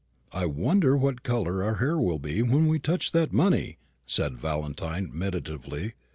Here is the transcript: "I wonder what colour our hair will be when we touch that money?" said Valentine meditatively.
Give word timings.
"I 0.31 0.47
wonder 0.47 0.97
what 0.97 1.21
colour 1.21 1.61
our 1.63 1.75
hair 1.75 1.95
will 1.99 2.17
be 2.17 2.41
when 2.41 2.65
we 2.65 2.79
touch 2.79 3.11
that 3.11 3.31
money?" 3.31 3.77
said 4.07 4.35
Valentine 4.35 5.11
meditatively. 5.13 5.93